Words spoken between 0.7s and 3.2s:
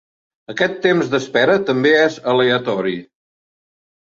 temps d'espera també és aleatori.